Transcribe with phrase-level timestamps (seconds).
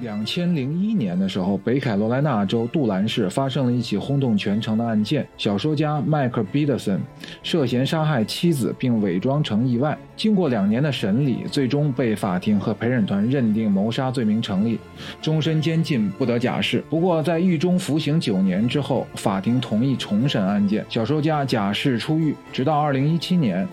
[0.00, 5.26] 两千零一年的时候，北卡罗来纳州杜兰市发生了一起轰动全城的案件。
[5.38, 7.00] 小说家迈克·彼得森
[7.42, 9.96] 涉嫌杀害妻子并伪装成意外。
[10.14, 14.78] 经过两年的审理，最终被法庭和陪审团认定谋杀罪名成立，
[15.22, 16.82] 终身监禁，不得假释。
[16.90, 22.34] 不过，在狱中服刑九年之后，法庭同意重审案件，小说家假释出狱。
[22.52, 23.66] 直到二零一七年，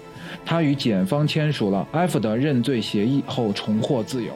[0.46, 4.32] 他与检方签署了埃弗德认罪协议后，重获自由。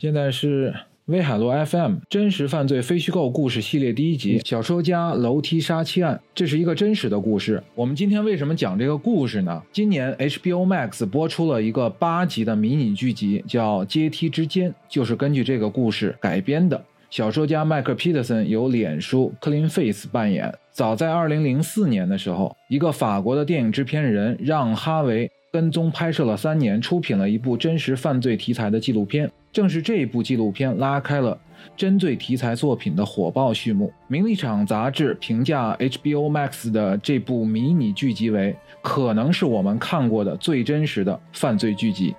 [0.00, 0.74] 现在是
[1.08, 6.18] 威海路 FM 真实犯罪非虚构故事系列第一集：小说家楼梯杀妻案。
[6.34, 7.62] 这是一个真实的故事。
[7.74, 9.62] 我们今天为什么讲这个故事呢？
[9.70, 16.82] 今年 HBO Max 播出了一个八集的迷你剧集，叫《阶梯之间》，就是根据这个故事改编的。
[17.10, 20.50] 小说家迈克·皮特森由脸书 Clean Face 扮演。
[20.72, 29.30] 早在2004年的时候，一个法国的电影制片人让·哈维跟踪拍摄了三年，出品了一部真实犯罪题材的纪录片。
[29.52, 31.38] 正是这部纪录片拉开了
[31.76, 33.92] 针对题材作品的火爆序幕。
[34.06, 42.14] 名利场杂志评价 HBO Max 的这部迷你剧集为可能是我们看过的最真实的犯罪剧集。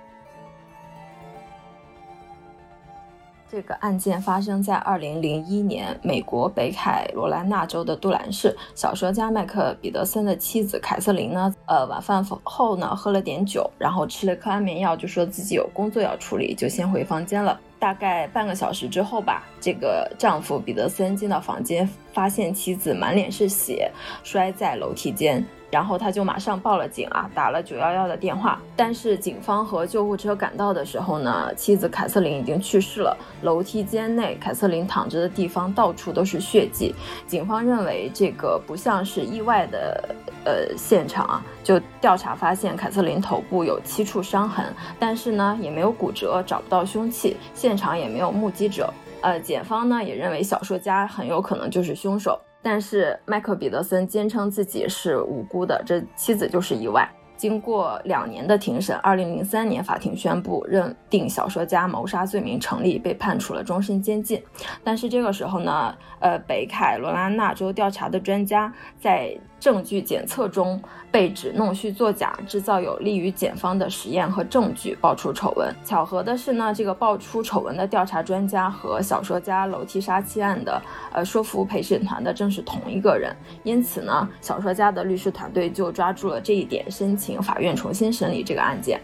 [3.52, 8.56] 这个案件发生在二零零一年，美国北卡罗来纳州的杜兰市。
[8.74, 17.60] 小说家麦克彼得森的妻子凯瑟琳呢，呃，晚饭后呢，喝了点酒，然后吃了颗安眠药，就说自己有工作要处理，就先回房间了。
[17.78, 23.92] 大概半个小时之后吧，这个丈夫彼得森进到房间，发现妻子满脸是血，
[24.24, 25.44] 摔在楼梯间。
[25.72, 28.60] 然后他就马上报了警啊，打了九幺幺的电话。
[28.76, 33.16] 但是警方和救护车赶到的时候呢，妻子凯瑟琳已经去世了。
[33.40, 36.94] 楼梯间内，凯瑟琳躺着的地方到处都是血迹。
[37.26, 44.66] 警方认为这个不像是意外的呃现场啊，就调查发现凯瑟琳头部有七处伤痕，
[44.98, 48.92] 但是呢也没有骨折，找不到凶器，现场也没有目击者。
[49.22, 52.38] 呃，检方呢也认为小说家很有可能就是凶手。
[52.62, 57.10] 但是麦克彼得森坚称自己是无辜的，这妻子就是意外。
[57.36, 64.40] 经过两年的庭审，二零零三年法庭宣布认定小说家谋杀罪名成立，被判处了终身监禁。
[64.84, 69.36] 但是这个时候呢，呃，北卡罗来纳州调查的专家在。
[69.62, 75.72] 证据检测中被指弄虚作假，制造有利于检方的实验和证据，爆出丑闻。
[75.84, 83.32] 巧合的是呢，这个爆出丑闻的调查专家和小说家楼梯杀妻案的呃说服陪审团的正是同一个人。
[83.62, 89.00] 因此呢，小说家的律师团队就抓住了这一点，申请法院重新审理这个案件。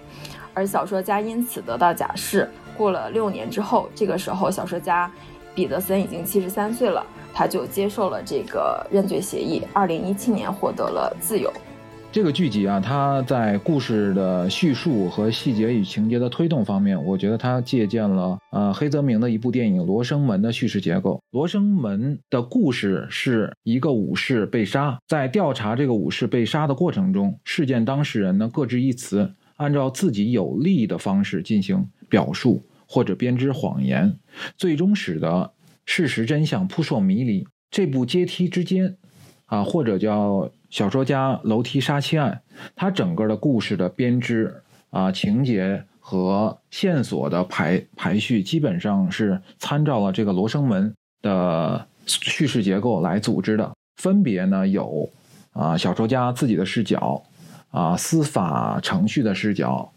[0.55, 2.51] 而小说家因此得到假释。
[2.77, 5.09] 过了六年之后，这个时候小说家
[5.55, 7.07] 彼得森已经七十三岁了。
[7.39, 11.49] 他就接受了这个认罪协议，二零一七年获得了自由。
[12.11, 21.15] 这个剧集啊，它在故事的叙述和细节与情节的推动方面，我觉得它借鉴了呃黑泽明的一部电影《罗生门》的叙事结构。
[21.31, 34.19] 《罗生门》的故事是一个武士被杀，在调查这个武士被杀的过程中，事件当事人呢各执一词，按照自己有利的方式进行表述或者编织谎言，
[34.57, 35.53] 最终使得。
[35.89, 37.49] 事实真相扑朔迷离。
[37.71, 38.99] 这部阶梯之间，
[39.47, 42.43] 啊，或者叫小说家楼梯杀妻案，
[42.77, 53.73] 它整个的故事的编织啊，情节和线索的排排序，基本上是参照了这个罗生门的叙事结构来组织的。
[53.97, 55.11] 分别呢有
[55.53, 57.23] 啊，小说家自己的视角，
[57.71, 59.91] 啊，司法程序的视角。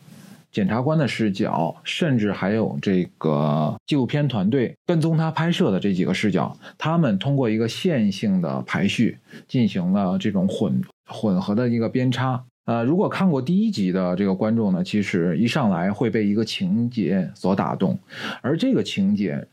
[0.51, 9.17] 检察官的视角，甚至还有这个纪录片团队跟踪他拍摄的这几个视角，他们通过一个线性的排序
[9.47, 12.43] 进行了这种混混合的一个编插。
[12.65, 17.97] 呃，如果看过第一集的这个观众呢，其实一上来会被一个情节所打动，
[18.41, 19.47] 而这个情节，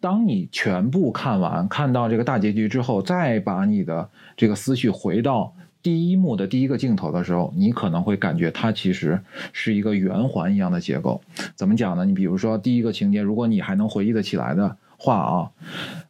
[0.00, 5.52] 当你全部看完，看到这个大结局之后，再把你的这个思绪回到。
[5.84, 9.20] 第一幕的第一个镜头的时候，你可能会感觉它其实
[9.52, 11.20] 是一个圆环一样的结构。
[11.54, 12.06] 怎么讲呢？
[12.06, 15.50] 你比如说第一个情节，如果你还能回忆得起来的话啊，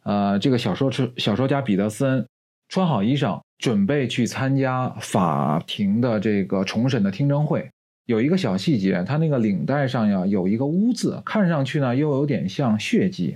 [0.03, 2.25] 呃，这个小说是小说家彼得森
[2.69, 7.69] 穿好衣裳，准备去参加法庭的这个重审的听证会。
[8.05, 13.35] 有一个小细节，他那个领带上呀有一个污渍，看上去呢又有点像血迹。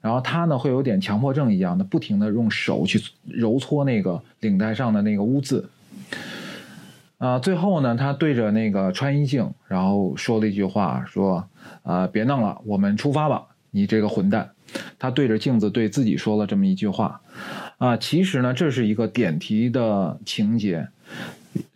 [0.00, 5.68] 然后他呢会有点强迫症一样的，不停的用手去揉搓那个领带上的那个污渍。
[7.18, 11.46] 啊，最后呢，他对着那个穿衣镜，然后说了一句话，说
[11.84, 14.50] ：“啊，别弄了，我们出发吧，你这个混蛋。”
[14.98, 17.20] 他对着镜子对自己说了这么一句话。
[17.76, 20.88] 啊，其实呢，这是一个点题的情节。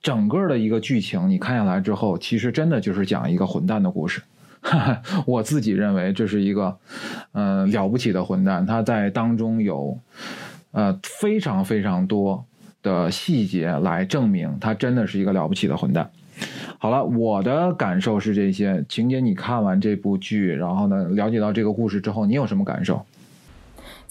[0.01, 4.23] 整个的一个剧情你看下来之后，其实真的就是讲一个混蛋的故事。
[5.27, 6.77] 我自己认为这是一个，
[7.33, 8.65] 呃，了不起的混蛋。
[8.65, 9.99] 他在当中有，
[10.73, 12.45] 呃，非常非常多
[12.83, 16.11] 的细节来证明他真的是一个了不起的混蛋。
[16.79, 18.85] 好了，我的感受是这些。
[18.89, 23.05] 晴姐，你看完这部剧，然后呢，了解到这个故事之后，你有什么感受？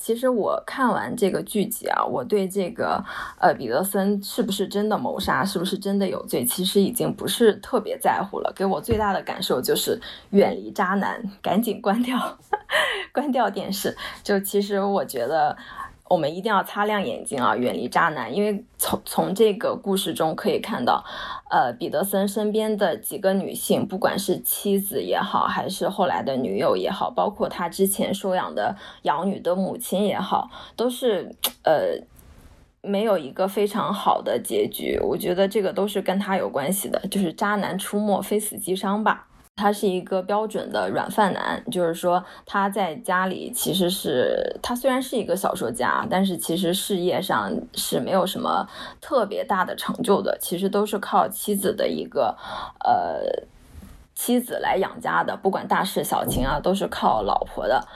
[0.03, 3.01] 其实我看完这个剧集啊，我对这个
[3.39, 8.51] 呃彼得森是不是真的谋杀，是不是真的有罪，其实已经不是特别在乎了。
[8.53, 9.97] 给我最大的感受就是
[10.31, 12.37] 远离渣男，赶紧关掉
[13.13, 13.95] 关掉电视。
[14.21, 15.55] 就其实我觉得。
[16.09, 21.03] 我们一定要擦亮眼睛啊，远离渣男，因为从从这个故事中可以看到，
[21.53, 32.03] 呃，彼得森身边的几个女性，不管是妻子也好，还是后来的女友也好，包括他之前收养的养女的母亲也好，都是呃
[32.81, 34.97] 没有一个非常好的结局。
[34.99, 39.27] 我觉得这个都是跟他有关系的，就是渣男出没，非死即伤吧。
[39.55, 48.67] 他是一个标准的软饭男，就是说他在家里其实是他虽然是一个小说家，但是其实事业上是没有什么
[48.99, 52.35] 特别大的成就的，其实都是靠妻子的一个
[52.83, 53.45] 呃
[54.15, 57.87] 妻子来养家的，不管大事小情啊，都是靠老婆的。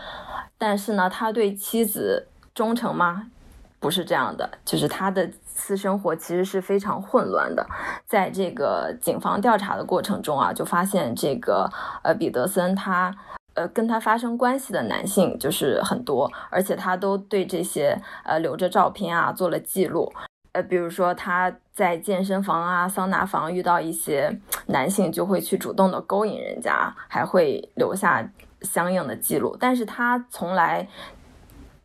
[0.60, 3.32] 但是呢，他对妻子忠诚吗？
[3.80, 5.30] 不是这样的，就是他的。
[5.60, 7.66] 私生活其实是非常混乱的，
[8.06, 11.68] 在这个警方调查的过程中啊，就发现这个
[12.04, 13.12] 呃彼得森他
[13.56, 20.14] 呃跟他发生关系的男性就是很多，而且他都对这些呃留着照片啊做了记录，
[20.52, 28.30] 呃比如说他在健身房啊桑拿房遇到一些男性就会去主动的勾引人家，还会留下
[28.62, 30.88] 相应的记录，但是他从来。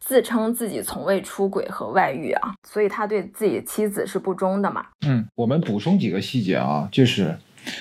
[0.04, 4.84] 自称自己从未出轨和外遇啊，所以他对自己妻子是不忠的嘛。
[5.06, 7.37] 嗯，我们补充几个细节啊，就是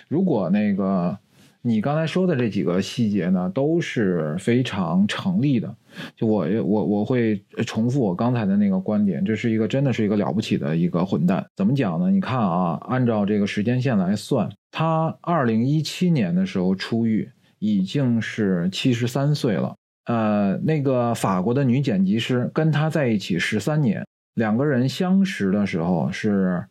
[0.07, 1.17] 如果那个
[1.63, 5.75] 你刚才说的这几个细节呢，都是非常成立的。
[6.15, 11.45] 就我我我会重复我刚才的那个观点，这是一个真的是一个了不起的一个混蛋。
[11.55, 12.09] 怎么讲呢？
[12.09, 17.29] 你看啊，按照这个时间线来算，他二零一七年的时候出狱，
[17.59, 19.75] 已经是七十三岁了。
[20.11, 26.61] 呃，那个法国的女剪辑师跟他在一起十三年，两个人相识的时候是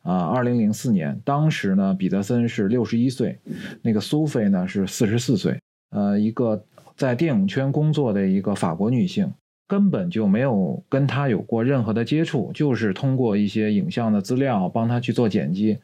[0.00, 3.38] 啊，二零零四年，当时呢，彼得森是六十一岁，
[3.82, 5.60] 那个苏菲呢是四十四岁。
[5.90, 6.64] 呃，一个
[6.96, 9.30] 在电影圈工作的一个法国女性，
[9.68, 15.78] 根本就没有跟他有过任何的接触，就是通过一些影像的资料帮他去做剪辑，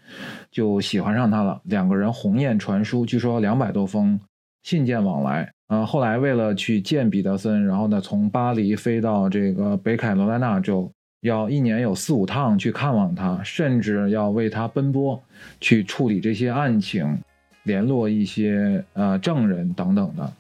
[0.51, 1.61] 就喜欢上他了。
[1.65, 4.19] 两个人鸿雁传书，据说两百多封
[4.63, 5.53] 信件往来。
[5.73, 10.93] 呃，后来为了去见彼得森，然后呢，从巴黎飞到这个北卡罗来纳州，
[11.23, 15.19] 要一年有四五趟去看望他，甚至要为他奔波，
[15.63, 17.19] 去处理这些案情，
[17.63, 20.31] 联络一些呃证人等等的。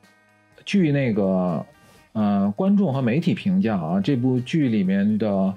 [0.66, 1.64] 据那个
[2.12, 5.54] 呃观众和媒体评价啊，这部剧里面的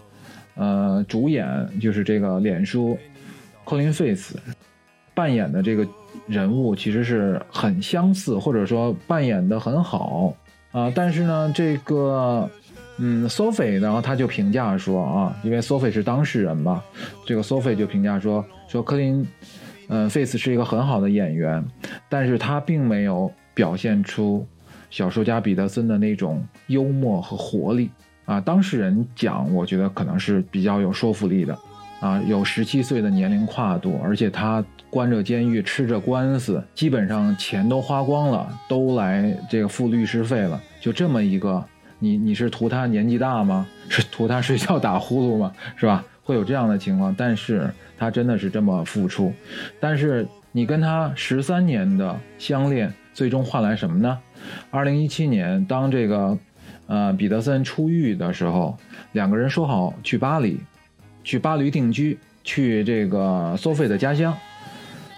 [0.56, 2.98] 呃主演就是这个脸书
[3.66, 4.40] 科林费斯
[5.14, 5.86] 扮演的这个。
[6.28, 10.34] 人物其实是很相似，或者说扮演的很好
[10.72, 10.92] 啊。
[10.96, 12.50] 但是呢，这个
[12.98, 16.84] 嗯，Sophie，然后他就评价说啊，因为 Sophie 是当事人嘛，
[17.26, 19.24] 这个 Sophie 就评价说说科林，
[19.90, 21.64] 嗯，Face 是一个很好的演员，
[22.10, 24.48] 但是他并没有表现出
[24.90, 27.92] 小说家彼得森的那种幽默和活力
[28.26, 28.42] 啊。
[28.42, 31.56] 当事人讲，我觉得可能是比较有说服力的
[32.00, 34.66] 啊，有十七岁的年龄跨度，而且他。
[34.96, 40.58] 关着监狱，吃着官司，基本上钱都花光了，都来这个付律师费了。
[40.80, 41.62] 就这么一个，
[42.00, 43.68] 你你是图他年纪大吗？
[43.90, 45.52] 是图他睡觉打呼噜吗？
[45.76, 46.02] 是吧？
[46.24, 49.34] 会有这样的情况，但是他真的是这么付出。
[49.82, 54.18] 但是你跟他十三年的相恋，最终换来什么呢？
[54.72, 56.38] 二零一七年，当这个
[56.88, 58.78] 呃彼得森出狱的时候，
[59.12, 60.58] 两个人说好去巴黎，
[61.22, 64.34] 去巴黎定居，去这个索菲的家乡。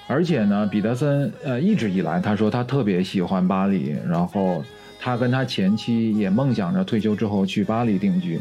[0.07, 4.63] 而且呢，彼得森呃一直以来他说他特别喜欢巴黎，然后
[4.99, 8.39] 他跟他前妻也梦想着退休之后去巴黎定居，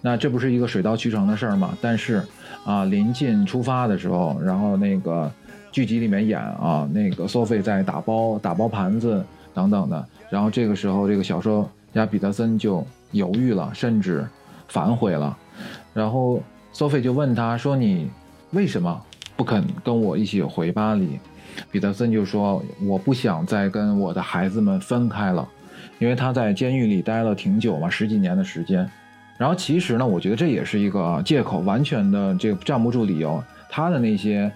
[0.00, 1.76] 那这不是一个水到渠成的事儿吗？
[1.80, 2.22] 但是
[2.64, 5.30] 啊，临近出发的时候，然后那个
[5.70, 14.26] 剧集里面演啊，那个 Sophie 在打包打包盘子等等的，然后这个时候这个小说家彼得森就犹豫了，甚至
[14.68, 15.36] 反悔了，
[15.92, 16.42] 然后
[16.72, 18.10] Sophie 就问他说：“你
[18.52, 19.00] 为什么？”
[19.36, 21.18] 不肯跟我一起回巴黎，
[21.70, 25.48] 彼得森就说：“我不想再跟我的孩子们分开了，
[25.98, 28.88] 因为他在监狱里待了挺久嘛，十几年的时间。
[29.36, 33.42] 然后其实呢，我觉得这也是一个借口，完全的这个站不住理由。
[33.68, 34.50] 他的那些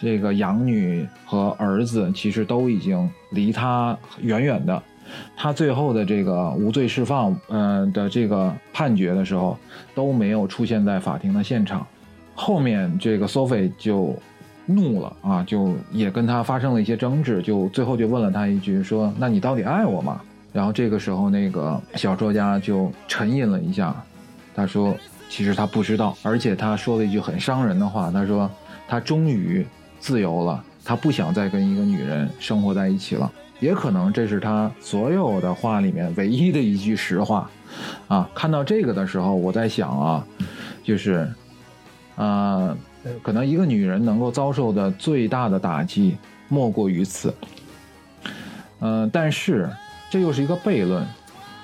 [0.00, 4.82] 这个养女和儿子，其实都已经离他远远的。
[5.36, 9.56] 他最后的这个无罪释放，呃的这个判决的时候，
[9.94, 11.86] 都没有出现在法庭的现场。
[12.34, 14.14] 后面这个 Sophie 就
[14.66, 20.20] 怒了啊，就也跟他发生了一些争执，就最后就问了他一句说：“那你到底爱我吗？”
[20.52, 23.94] 然后这个时候，那个小说家就沉吟了一下，
[24.54, 24.96] 他说
[25.28, 28.50] ：“其实他不知道，而且他说了一句很伤人的话，他说
[28.88, 29.66] 他终于
[29.98, 37.48] 自由了，他不想再跟一个女人生活在一起了。”也可能这是他所有的话里面唯一的一句实话，
[38.08, 40.26] 啊，看到这个的时候，我在想啊，
[40.82, 41.26] 就是，
[42.16, 42.76] 啊，
[43.22, 46.16] 可能一个女人能够遭受的最大的打击
[46.48, 47.34] 莫过于此，
[48.80, 49.68] 嗯，但是
[50.10, 51.06] 这又是一个悖论，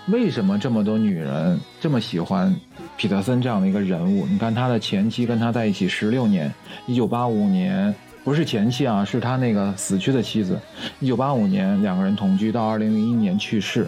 [0.09, 2.55] 为什么这么多女人这么喜欢
[2.97, 4.27] 彼得森这样的一个人物？
[4.27, 6.53] 你看他的前妻跟他在一起十六年，
[6.87, 7.95] 一九八五年。
[8.23, 10.61] 不是前妻啊，是他那个死去的妻子。
[11.01, 13.87] 一九八五年两个人同居，到二零零一年去世。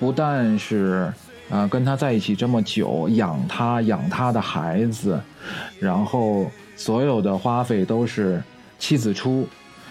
[0.00, 1.12] 不但是
[1.48, 5.20] 啊，跟他在一起这么久，养他养他的孩子，
[5.78, 8.42] 然后所有的花费都是
[8.78, 9.46] 妻子出，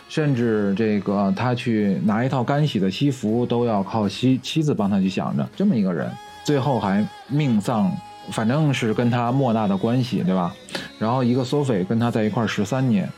[0.09, 5.47] 甚至这个他去拿一套干洗的西服都要靠妻妻子帮他去想着。
[5.55, 6.11] 这么一个人，
[6.43, 7.91] 最后还命丧，
[8.31, 10.53] 反正是跟他莫大的关系，对吧？
[10.99, 13.09] 然后一个索菲跟他在一块十三年。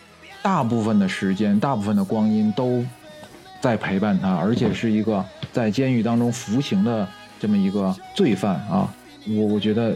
[0.43, 2.81] 大部分的时间，大部分的光阴都
[3.59, 7.05] 在陪伴他，而且是一个在监狱当中服刑的
[7.37, 8.89] 这么一个罪犯啊！
[9.27, 9.93] 我我觉得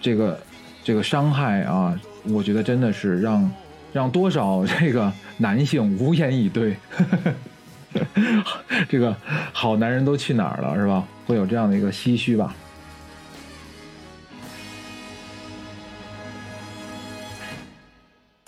[0.00, 0.38] 这个
[0.82, 3.50] 这个伤害啊，我觉得真的是让
[3.92, 6.76] 让多少这个男性无言以对。
[8.88, 9.14] 这个
[9.52, 11.04] 好男人都去哪儿了，是吧？
[11.26, 12.54] 会有这样的一个唏嘘吧。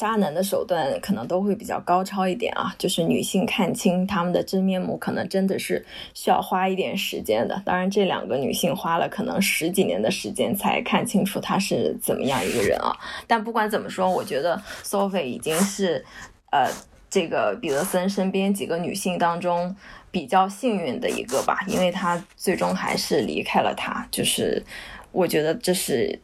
[0.03, 7.63] 渣男的手段可能都会比较高超一点啊，就是女性看清他们的真面目，可能真的是需要花一点时间的。
[7.65, 12.91] 当然，这两个女性花了可能十几年的时间才看清楚他是怎么样一个人啊。
[13.29, 16.05] 但不管怎么说，我觉得 Sophie 已经是，
[16.51, 16.69] 呃，
[17.09, 19.77] 这个彼得森身边几个女性当中
[20.11, 24.05] 比较幸运的一个吧，因为她最终还是离开了他。
[24.11, 24.65] 就是
[25.13, 26.19] 我觉得这是，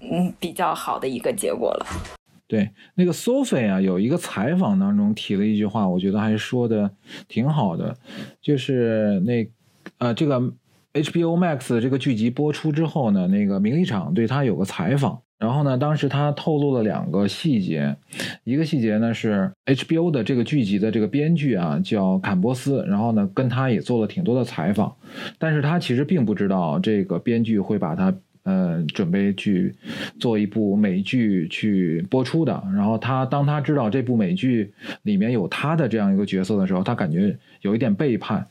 [0.00, 1.86] 嗯，比较好的一个结果了。
[2.48, 6.88] 对，那个 Sophie 啊，有一个采访当中提了一句话，我觉得还说的
[7.26, 7.96] 挺好的，
[8.40, 9.48] 就是那，
[9.98, 10.40] 呃，这个
[10.92, 17.96] HBO Max 这个剧集播出之后呢，那个名利场对他有个采访，然后呢，当时他透露了两个细节，
[18.44, 24.94] 一个细节呢是 HBO 的这个剧集的这个编剧啊叫坎波斯，然后呢跟他也做了挺多的采访，
[25.36, 28.14] 但是他其实并不知道这个编剧会把他。
[28.46, 29.74] 呃，准备去
[30.18, 32.62] 做一部美剧去播出的。
[32.72, 34.72] 然后他当他知道这部美剧
[35.02, 38.46] 里面有他的这样一个角色的时候，他感觉有一点背叛。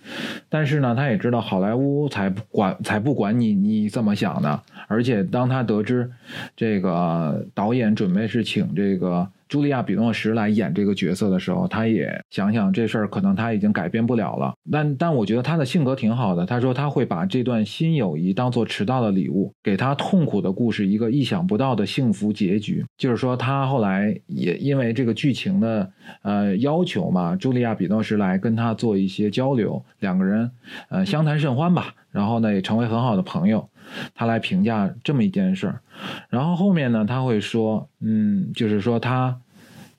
[0.49, 4.61] 但是呢，他也知道好莱坞才不管才不管你你怎么想的。
[4.87, 6.11] 而且当他得知
[6.55, 9.27] 这个导演准备是请这个。
[9.49, 14.53] 茱莉亚·比诺什来演这个角色的时候，他也想想这事儿，可能他已经改变不了了。
[14.71, 16.45] 但但我觉得他的性格挺好的。
[16.45, 22.83] 他说他会把这段新友谊当做迟到的礼物，给他痛苦的故事一个意想不到的幸福结局。
[22.97, 25.91] 就是说，他后来也因为这个剧情的
[26.23, 30.49] 呃要求嘛，茱莉亚·比诺什来跟他做一些交流，两个人
[30.89, 31.93] 呃相谈甚欢吧。
[32.11, 33.69] 然后呢，也成为很好的朋友。
[34.13, 35.81] 他来评价这么一件事儿，
[36.29, 39.39] 然后后面呢，他会说，嗯，就是说他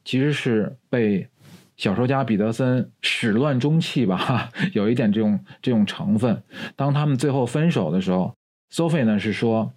[0.04, 1.28] 其实是被
[1.76, 6.42] 小说家彼得森始乱终弃吧， 有一点这种这种成分。
[6.74, 8.34] 当他们最后分手的时候
[8.72, 9.72] ，Sophie 呢是说，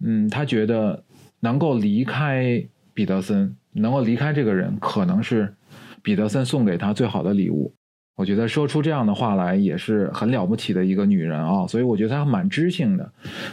[0.00, 1.04] 嗯，他觉得
[1.40, 5.54] 能够离开彼得森，能够离开这个人，可能是
[6.02, 7.74] 彼得森送给他最好的礼物。
[8.16, 13.12] 我觉得说出这样的话来也是很了不起的一个女人啊，所以我觉得她蛮知性的，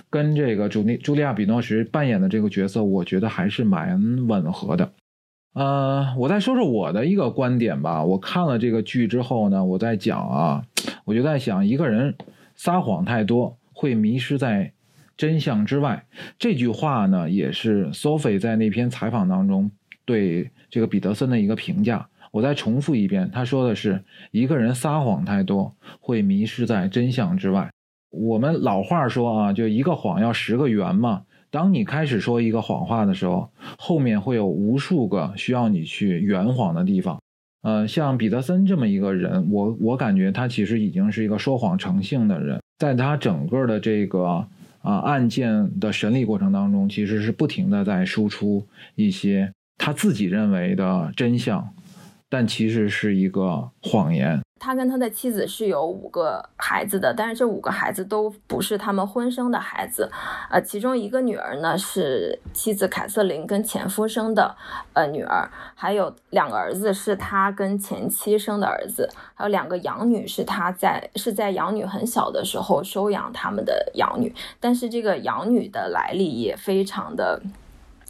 [0.10, 4.94] 跟这个朱莉朱莉亚·比诺什扮演的这个角色，我觉得还是蛮吻合的。
[5.54, 8.04] 呃，我再说说我的一个观点吧。
[8.04, 10.64] 我看了这个剧之后呢，我在讲啊，
[11.04, 12.16] 我就在想，一个人
[12.56, 14.72] 撒谎太多会迷失在
[15.18, 16.06] 真相之外。
[16.40, 19.70] 这句话呢，也是 Sophie 在那篇采访当中
[20.06, 22.08] 对这个彼得森的一个评价。
[22.34, 27.70] 我再重复一遍，他说的是一个人撒谎太多会迷失在真相之外。
[28.10, 31.22] 我们老话说啊，就一个谎要十个圆嘛。
[31.52, 37.22] 当你开始说一个谎话的时候，后面会有无数个需要你去圆谎的地方。
[37.62, 44.48] 呃，像彼得森这么一个人，我我感觉他其实已经是一个说谎成性的人，在他整个的这个
[44.82, 51.70] 啊案件的审理过程当中，其实是不停的在输出一些他自己认为的真相，
[52.34, 54.42] 但其实是一个谎言。
[54.60, 60.10] 他跟他的妻子是有五个孩子的，但是这五个孩子都不是他们婚生的孩子，
[60.50, 64.56] 呃，其中一个女儿呢是妻子凯瑟琳跟前夫生的，
[64.94, 77.40] 呃，女儿，还有两个儿子是他跟前妻生的儿子，还有两个养女是他在是在养女很小的时候收养他们的养女，但是这个养女的来历也非常的。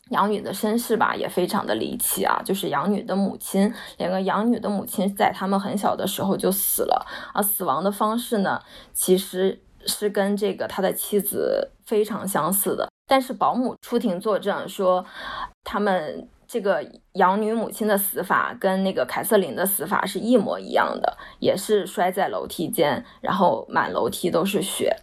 [0.10, 8.62] 养女的身世吧也非常的离奇啊，就是养女的母亲，两个养女的母亲在他们很小的时候就死了啊，死亡的方式呢
[8.94, 15.04] 其实是跟这个他的妻子非常相似的，但是保姆出庭作证说，
[15.64, 24.96] 他们这个养女母亲的死法跟那个凯瑟琳的死法是一模一样的，也是摔在楼梯间，然后满楼梯都是血，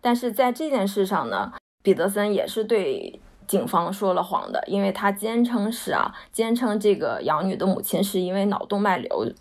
[0.00, 3.20] 但是在这件事上呢，彼得森也是对。
[3.46, 9.32] 警方说了谎的，因为他坚称是啊，坚称这个养女的母亲是因为脑动脉瘤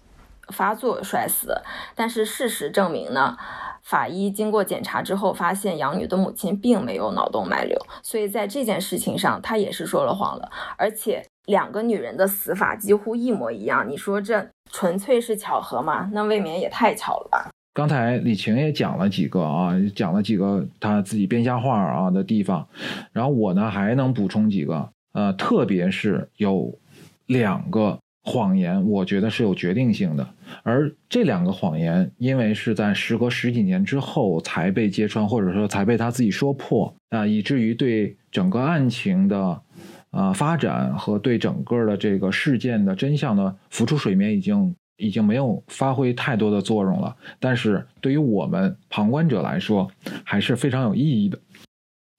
[0.50, 1.56] 发作摔死。
[1.96, 3.38] 但是事实证明呢，
[3.82, 10.52] 法医经过检查之后发现养女的母亲并没有脑动脉瘤，所以在这件事情上他也是说了谎了。
[10.78, 16.10] 而且两个女人的死法几乎一模一样，你说这纯粹是巧合吗？
[16.14, 17.50] 那未免也太巧了吧。
[17.74, 22.68] 刚才李晴也讲了几个啊，讲了几个他自己编瞎话啊的地方，
[23.12, 26.78] 然后我呢还能补充几个，呃，特别是有
[27.26, 30.30] 两个谎言，我觉得是有决定性的，
[30.62, 39.60] 而这两个谎言，因为是在时隔十几年之后才被揭穿，或者说才被他自己说破啊，以至于对整个案情的
[40.12, 44.76] 啊发展和对整个的这个事件的真相的浮出水面已经。
[44.98, 49.90] 已经没有发挥太多的作用了，但是对于我们旁观者来说，
[50.24, 51.40] 还是非常有意义的。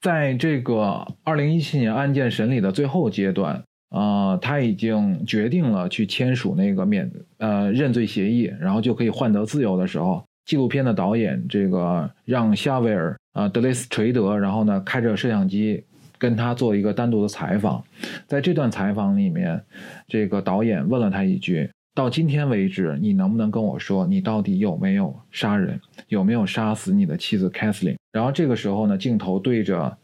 [0.00, 15.82] 在这个二零一七年案件审理的最后阶段，呃，他已经决定了去签署那个免呃认罪协议，然后就可以换得自由的时候，纪录片的导演这个让夏威尔啊德雷斯垂德，然后呢开着摄像机
[16.18, 17.82] 跟他做一个单独的采访，
[18.26, 19.64] 在这段采访里面，
[20.06, 21.70] 这个导演问了他一句。
[21.94, 27.96] 到今天为止，你能不能跟我说，你到底有没有杀人，有没有杀死你的妻子 Kathleen？
[28.10, 29.96] 然后这个时候呢，镜头对着，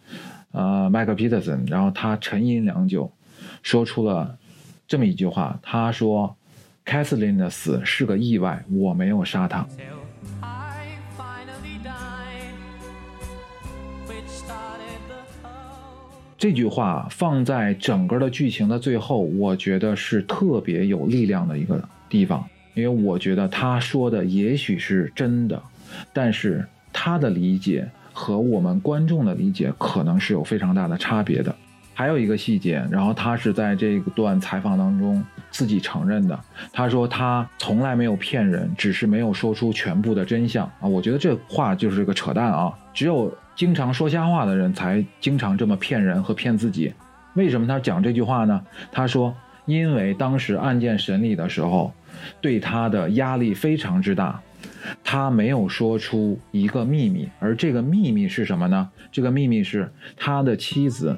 [0.53, 3.13] 呃，麦克·皮特森，然后他沉吟良久，
[3.65, 4.39] 说出了
[4.87, 6.37] 这么一句话：他说
[6.87, 9.67] ，Kathleen 的死是个意外，我没有杀她。
[16.41, 25.63] 这句话放在整个的剧情的最后，我觉得是特别有力量的一个地方，因为我觉得他说的也许是真的，
[26.15, 31.55] 但是他的理解和我们观众的理解可能是有非常大的差别的。
[32.01, 36.41] 还有一个细节，然后他是在这段采访当中自己承认的，
[36.73, 40.89] 他说他从来没有骗人，只是没有说出全部的真相啊。
[40.89, 43.31] 我觉得这话就是个扯淡啊，只有。
[43.57, 46.91] 经常说瞎话的人才经常这么骗人和骗自己。
[47.35, 48.59] 为什么他讲这句话呢？
[48.91, 49.37] 他说，
[49.67, 51.93] 因为当时案件审理的时候，
[52.41, 54.41] 对他的压力非常之大，
[55.05, 57.29] 他没有说出一个秘密。
[57.39, 58.89] 而这个秘密是什么呢？
[59.13, 61.15] 这个秘密是他的妻子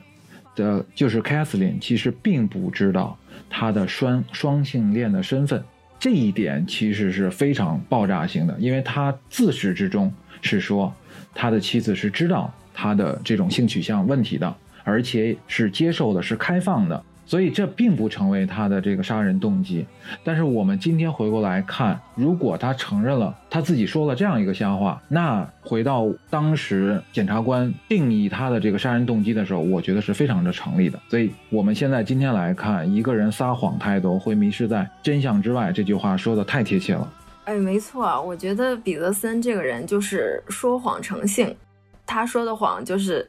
[0.54, 5.62] 的，就是 Kathleen，其实并不知道他的双双性恋的身份。
[5.98, 10.92] 这一点其实是非常爆炸性的，因为他自始至终是说。
[11.34, 19.86] 他的妻子是知道他的这种性取向问题的，而且是接受的，是开放的，所以这并不成为他的这个杀人动机。
[20.22, 31.00] 但是我们今天回过来看，如果他承认了他自己说了这样一个瞎话，那回到当时检察官定义他的这个杀人动机的时候，我觉得是非常的成立的。
[31.08, 37.10] 所以我们现在今天来看，一个人撒谎太多会迷失在真相之外，这句话说的太贴切了。
[37.44, 41.56] 哎，没错，我觉得彼得森这个人就是说谎成性，
[42.04, 43.26] 他说的谎就是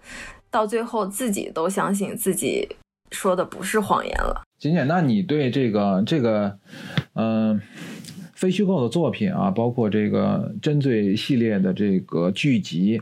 [0.51, 2.67] 到最后自己都相信自己
[3.13, 4.41] 说的不是谎言了。
[4.57, 6.57] 简简，那你对这个这个，
[7.13, 7.61] 嗯，
[8.33, 13.01] 非虚构的作品啊，包括这个真罪系列的这个剧集，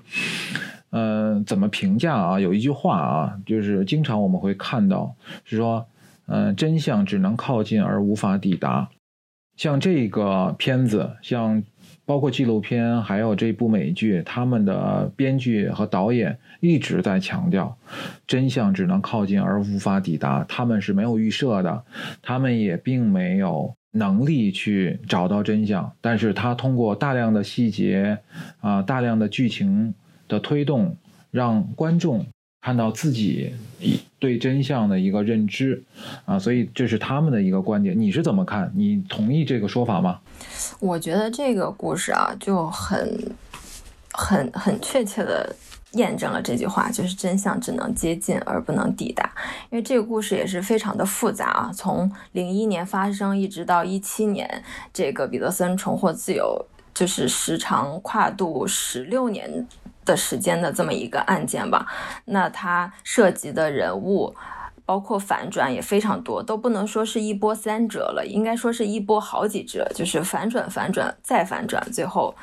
[0.91, 2.39] 嗯，怎么评价啊？
[2.39, 5.86] 有一句话啊，就是经常我们会看到，是说，
[6.28, 8.89] 嗯，真相只能靠近而无法抵达。
[9.58, 11.62] 像这个片子，像
[12.12, 17.74] 包括纪录片，还有这部美剧，他们的编剧和导演一直在强调，
[18.28, 20.43] 真相只能靠近而无法抵达。
[20.43, 21.86] 他们是没有预设的，
[22.21, 25.89] 他们也并没有能力去找到真相。
[26.02, 28.17] 但是他通过大量的细节，
[28.60, 29.93] 啊，大量的剧情
[30.28, 30.97] 的推动，
[31.32, 32.26] 让观众
[32.62, 33.52] 看到自己
[34.19, 35.84] 对真相的一个认知
[36.26, 38.00] 啊，所以这是他们的一个观点。
[38.00, 38.71] 你是怎么看？
[38.76, 40.19] 你同意这个说法吗？
[40.80, 43.36] 我觉得这个故事啊，就很、
[44.12, 45.56] 很、很确切的
[45.93, 49.34] 验证了这句话，就是真相只能接近而不能抵达。
[49.71, 59.67] 因为这个故事也是非常的复杂啊，从零一年发生一直到一七年，这个彼得森重获自由，就是时长跨度十六年。
[60.05, 61.85] 的时间的这么一个案件吧，
[62.25, 64.35] 那它涉及的人物，
[64.85, 72.35] 包括反转也非常多，都不能说是一波三折了，应该说是一波好几折，就是反转、反转再反转，最后，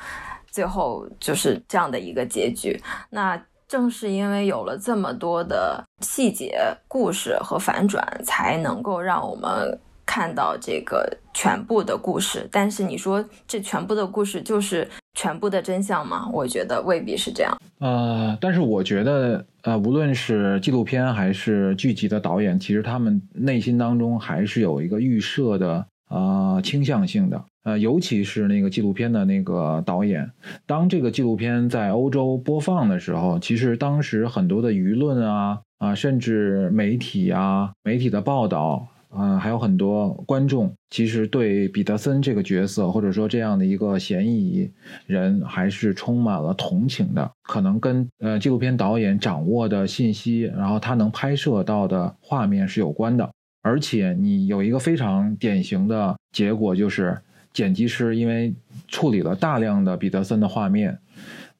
[0.49, 2.81] 最后就是这样的一个结局。
[3.09, 9.79] 那正是因为有了这么多的细节、故事和反转，才能够让我们。
[10.11, 16.29] 看到这个全部的故事，但是你说这全部的故事就是全部的真相吗？
[16.31, 17.57] 我觉得未必是这样。
[17.79, 27.43] 呃，但是我觉得，呃，无论是纪录片还是剧集的导演，其实他们内心当中还是有一个预设的啊倾向性的。
[27.63, 30.31] 呃，尤其是那个纪录片的那个导演，
[30.65, 38.87] 当这个纪录片在欧洲播放的时候，其实当时很多的舆论啊啊，甚至媒体啊，媒体的报道。
[39.11, 44.69] 嗯，还有很多观众其实对彼得森这个角色，或者说这样的一个嫌疑
[45.07, 47.31] 人，还是充满了同情的。
[47.41, 53.27] 可能跟呃纪录片导演掌握的信息，然后他能拍摄到的画面是有关的。
[53.63, 57.17] 而且你有一个非常典型的结果，就是
[57.51, 58.53] 剪辑师因为
[58.87, 60.99] 处理了大量的彼得森的画面，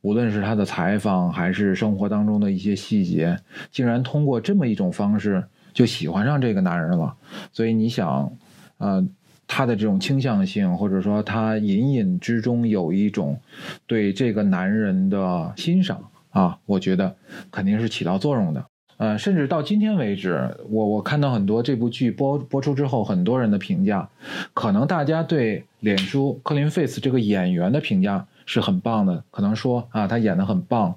[0.01, 3.39] 无论是他的采访还是生活当中的一些细节，
[3.71, 5.43] 竟然通过这么一种方式。
[5.73, 7.15] 就喜欢上这个男人了，
[7.51, 8.31] 所以你想，
[8.77, 9.05] 呃，
[9.47, 13.39] 他的这种倾向性，或者说他隐隐之中有一种
[13.87, 17.15] 对这个男人的欣赏啊，我觉得
[17.51, 18.65] 肯定是起到作用的。
[18.99, 24.07] 呃，甚至到今天为止，我我看到很多这部剧播播出之后，很多人的评价，
[24.53, 28.27] 可能大家对脸书克林费斯这个演员的评价。
[28.51, 30.95] 是很棒的，可能说啊，他演的很棒，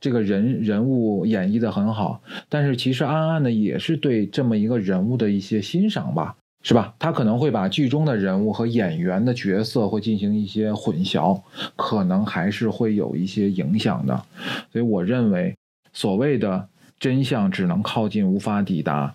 [0.00, 6.94] 这个人人物演绎的很好，但是其实暗暗的也是对这么一个人物的一些欣赏吧，是吧？
[7.00, 11.42] 他可能会把剧中的人物和演员的角色会进行一些混淆，
[11.74, 14.22] 可能还是会有一些影响的。
[14.70, 15.56] 所以我认为，
[15.92, 16.68] 所谓的
[17.02, 19.12] 真相只能靠近无法抵达，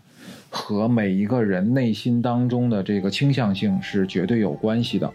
[0.50, 5.10] 和每一个人内心当中的这个倾向性是绝对有关系的。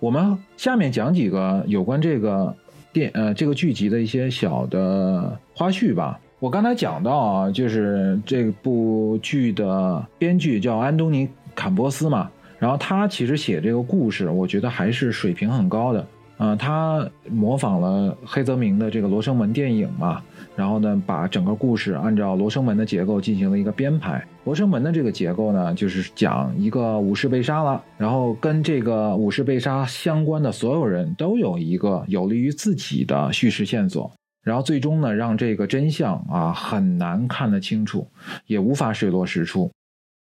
[0.00, 2.56] 我们下面讲几个有关这个
[2.92, 6.18] 电呃这个剧集的一些小的花絮吧。
[6.40, 16.06] 我刚才讲到啊，就是这部剧的编剧叫安东尼·坎波斯嘛，然后他其实写这个故事，我觉得还是水平很高的。
[16.38, 20.22] 嗯，他模仿了黑泽明的这个《罗生门》电影嘛。
[20.56, 24.26] 然后呢，把整个故事按照罗生门的结构进行了一个编排。
[24.44, 34.10] 罗生门的这个结构呢，就是讲一个武士被杀了，然后跟这个武士被杀相关的所有人都有一个有利于自己的叙事线索，
[34.42, 38.08] 然后最终呢，让这个真相啊很难看得清楚，
[38.46, 39.70] 也无法水落石出。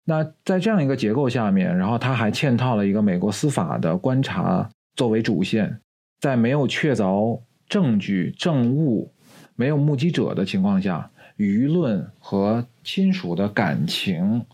[0.05, 5.79] 那在这样一个结构下面，然后他还嵌套了一个美国司法的观察作为主线，
[6.19, 9.11] 在没有确凿证据证物。
[9.59, 14.45] 没有目击者的情况下，舆论和亲属的感情，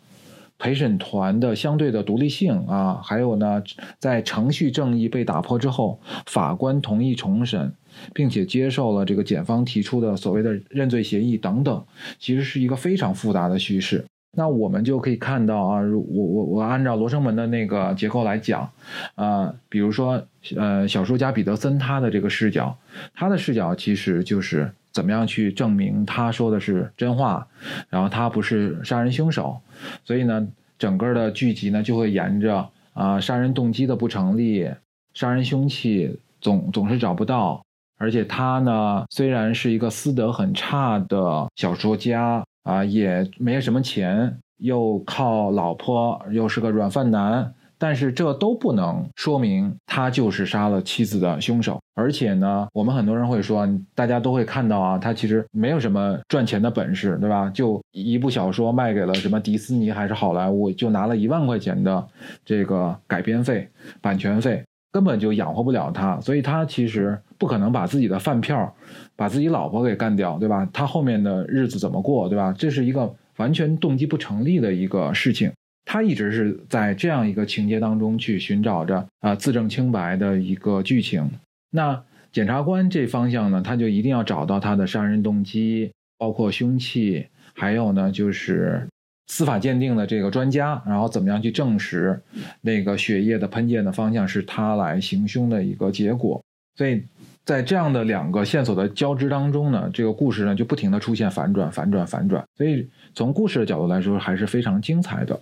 [0.57, 3.61] 陪审团的相对的独立性啊，还有呢，
[3.99, 7.73] 在程序正义被打破之后，法官同意重审，
[8.13, 11.85] 并且接受了这个检方提出的所谓的认罪协议等等，
[12.19, 14.05] 其实是一个非常复杂的叙事。
[14.35, 18.69] 那我们就可以看到啊，如我我我按照罗生门的那个结构来讲，
[19.15, 20.25] 啊，比如说
[20.55, 22.75] 呃，小说家彼得森他的这个视角，
[23.13, 24.71] 他的视角其实就是。
[24.93, 27.47] 怎么样去证明他说的是真话，
[27.89, 29.59] 然后他不是杀人凶手？
[30.05, 34.69] 所以呢，整个的剧集呢就会沿着啊杀人动机的不成立，
[35.15, 37.65] 杀人凶器总总是找不到，
[37.97, 47.53] 而且他呢虽然是一个私德很差的小说家啊，也没什么钱，又靠老婆，又是个软饭男。
[47.75, 57.49] 但是这都不能说明他就是杀了妻子的凶手，而且呢，我们很多人会说，大家都会看到啊，他其实没有什么赚钱的本事，对吧？
[57.49, 62.07] 就一部小说卖给了什么迪士尼还是好莱坞，就拿了一万块钱的
[62.45, 63.67] 这个改编费、
[63.99, 68.73] 版权费，根本就养活不了他，所以他其实不可能把自己的饭票、
[69.15, 70.69] 把自己老婆给干掉，对吧？
[70.71, 72.53] 他后面的日子怎么过，对吧？
[72.55, 75.51] 这是一个完全动机不成立的一个事情。
[75.83, 81.27] 他一直是在这样一个情节当中去寻找着啊自证清白的一个剧情。
[81.71, 81.99] 那
[82.31, 87.25] 检察官这方向呢，他就一定要找到他的杀人动机，包括凶器，
[87.55, 88.87] 还有呢就是
[89.27, 92.21] 司法鉴定的这个专家，然后怎么样去证实
[92.61, 96.43] 那个血液的喷溅的方向是他来行凶的一个结果。
[96.75, 97.03] 所以
[97.45, 102.43] 在这样的两个线索的交织当中呢，这个故事呢就不停的出现反转、反转、反转。
[102.57, 105.39] 所以从故事的角度来说，还是非常精彩的。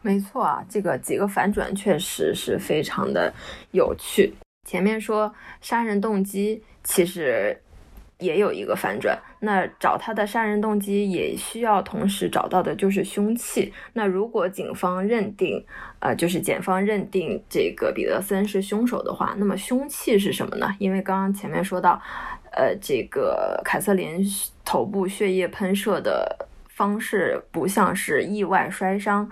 [0.00, 3.32] 没错啊，这个几个反转确实是非常的
[3.72, 4.32] 有趣。
[4.66, 7.56] 前面说杀人动机其实
[8.18, 13.72] 也有一个反转，那找他的杀人动机也需要同时找到的就是凶器。
[13.92, 15.62] 那如果警方认定，
[16.00, 20.74] 呃，就是检方认定这个彼得森是凶手的话，那么凶器是什么呢？
[20.78, 22.00] 因为刚刚前面说到，
[22.52, 24.24] 呃，这个凯瑟琳
[24.64, 29.30] 头部血液喷射的方式不像是意外摔伤。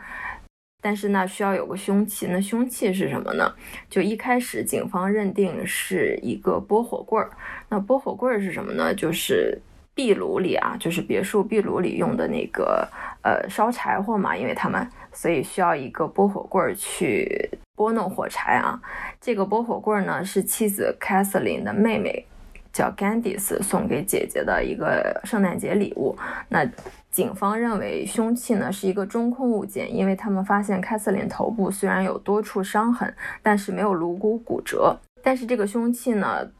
[0.84, 2.26] 但是呢，需要有个凶器。
[2.26, 3.50] 那凶器是什么呢？
[3.88, 7.30] 就一开始警方认定是一个拨火棍儿。
[7.70, 8.94] 那拨火棍儿是什么呢？
[8.94, 9.58] 就是
[9.94, 12.86] 壁炉里啊，就是别墅壁炉里用的那个
[13.22, 18.78] 呃烧柴火嘛，因为他们所以需要一个拨火棍儿去拨弄火柴啊。
[19.18, 22.26] 这个拨火棍儿呢是妻子 Kathleen 的妹妹
[22.74, 26.14] 叫 Gandis 送给姐姐的一个圣诞节礼物。
[26.48, 26.68] 那
[27.10, 34.98] 警方认为凶器呢是一个中空物件，因为他们发现凯瑟琳头部虽然有多处伤痕，但是没有颅骨骨折。
[35.22, 36.50] 但是这个凶器呢，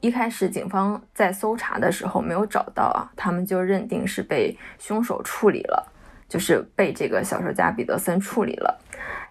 [0.00, 5.86] 一开始警方在搜查的时候没有找到啊，他们就认定是被凶手处理了，
[6.26, 8.80] 就是被这个小说家彼得森处理了。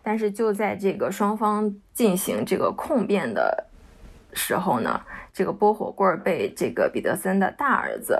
[0.03, 3.67] 但是就在这个双方进行这个控辩的
[4.33, 5.01] 时候呢，
[5.37, 8.19] 这个拨火棍被这个彼得森的大儿子。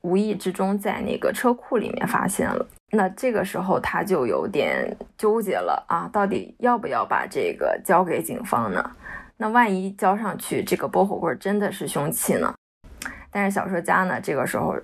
[0.00, 8.90] 无意之中在那个车库里面发现了，那这个时候他就有点纠结了啊，到底要不要把这个交给警方呢？
[9.36, 12.52] 那万一交上去，这个拨火棍真的是凶器呢？
[13.30, 14.76] 但是小说家呢，这个时候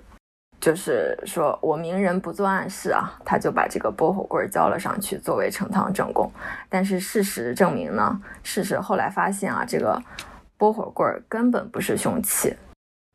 [0.61, 6.31] 就是说我明人不做暗事啊，他就把这个拨火棍交了上去作为呈堂证供。
[6.69, 10.01] 但是事实证明呢，事实后来发现啊，这个
[10.57, 12.53] 拨火棍根本不是凶器，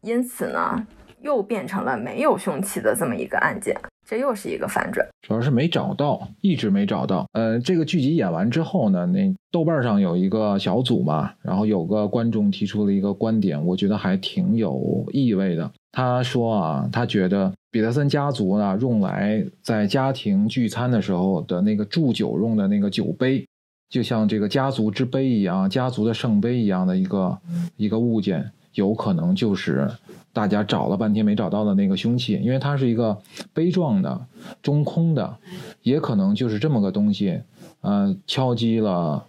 [0.02, 0.86] 因此呢。
[1.22, 5.06] 又变成了没有凶器的这么一个案件，这又是一个反转。
[5.20, 7.26] 主要是没找到，一直没找到。
[7.34, 15.70] 呃，这个剧集演完之后呢，那豆瓣上有一个小组嘛，然后有个观众提出了一个观点，我觉得还挺有意味的。
[15.92, 23.46] 他说啊，他觉得彼得森家族呢用来在家庭聚餐的时候的那个祝酒用的那个酒杯，
[23.90, 27.38] 就像这个家族之杯一样，家族的圣杯一样的一个
[27.76, 29.90] 一个物件，有可能就是。
[30.32, 33.18] 大家找了半天没找到的那个凶器，因为它是一个
[33.52, 34.26] 杯状的、
[34.62, 35.36] 中空的，
[35.82, 37.40] 也可能就是这么个东西，
[37.80, 39.26] 呃，敲击了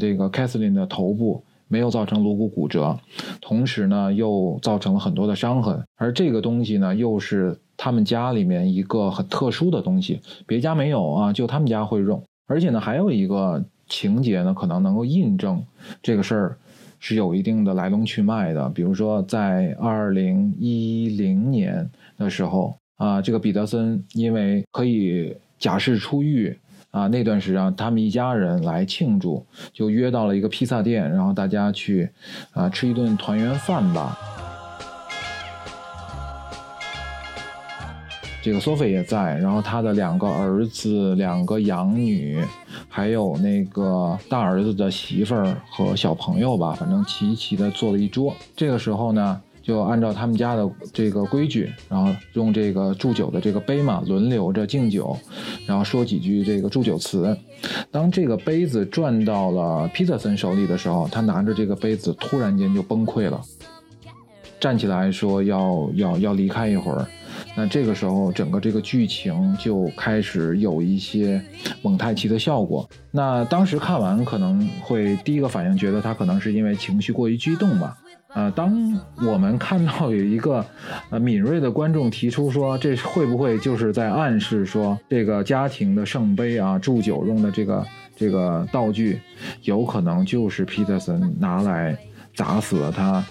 [0.00, 2.98] 这个凯瑟琳的头部，没有造成颅骨骨折，
[3.40, 5.84] 同时呢又造成了很多的伤痕。
[5.94, 12.20] 而这个东西呢，又是他们家里面一个很特殊的东西，别家没有啊，就他们家会用。
[12.48, 15.62] 而且呢，还有一个情节呢，可能能够印证
[16.00, 16.56] 这个事儿。
[17.02, 26.54] 是有一定的来龙去脉的，比如说在二零一零年的时候啊，这个彼得森因为可以假释出狱
[26.90, 32.06] 啊，那段时间他们一家人来庆祝，就约到了一个披萨店，然后大家去
[32.52, 34.18] 啊吃一顿团圆饭吧。
[38.42, 42.42] 这个索菲也在，然后他的两个儿子、两个养女，
[43.00, 48.36] 还有那个大儿子的媳妇儿和小朋友吧，反正齐齐的坐了一桌。
[48.54, 55.16] 这个时候呢，就按照他们家的这个规矩，然后用这个祝酒的这个杯嘛，轮流着敬酒，
[55.66, 57.34] 然后说几句这个祝酒词。
[57.90, 63.40] 当这个杯子转到了皮特森手里的时候，他拿着这个杯子突然间就崩溃了，
[64.60, 67.06] 站起来说要要要离开一会儿。
[67.56, 71.42] 那这个时候，整个这个剧情就开始有一些
[71.82, 72.88] 蒙太奇的效果。
[73.10, 77.96] 那当时看完可能会第一个反应觉得他可能是因为情绪过于激动吧。
[78.28, 78.72] 啊，当
[79.26, 80.64] 我们看到有一个
[81.10, 87.84] 呃敏锐的观众提出说，这会不会就是在暗示说，这个家庭的圣杯啊，祝酒用的这个
[88.14, 89.20] 这个道具，
[89.62, 91.98] 有可能就是皮特森拿来。
[92.40, 93.22] 打死了他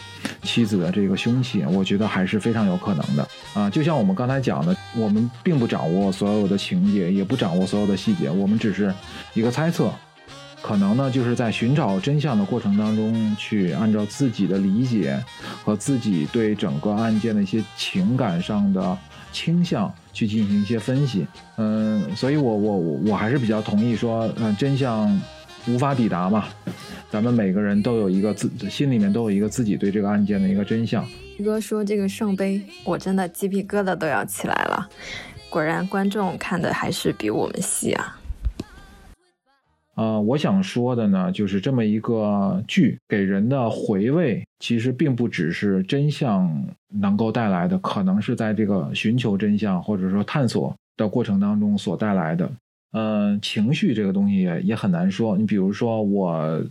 [0.43, 3.67] 妻子的这个凶器，我觉得还是非常有可能的啊！
[3.67, 8.93] 就像我们刚才讲的，我们并不掌握所有的情节，也不掌握所有的细节，我们只是
[9.33, 9.91] 一个猜测。
[10.61, 15.17] 可能呢就是在寻找真相的过程当中，去按照自己的理解
[15.63, 18.95] 和自己对整个案件的一些情感上的
[19.31, 21.25] 倾向去进行一些分析。
[21.57, 25.19] 嗯，所以我我我还是比较同意说，嗯，真相
[25.65, 26.45] 无法抵达嘛，
[27.11, 31.03] 咱们每个人都有一个自心里面都有一个自己对这个案件的一个真相。
[31.43, 34.87] 哥说这个圣杯，我真的鸡皮疙瘩都要起来了。
[35.49, 38.15] 果然，观众看的还是比我们细啊。
[39.95, 52.49] 呃，我想说的呢，就是这么一个剧给人的回味，其实并不只是真相能够带来的，可能是在这个寻求真相或者说探索的过程当中所带来的。
[52.91, 55.35] 嗯，情绪这个东西也也很难说。
[55.35, 56.63] 你比如说，我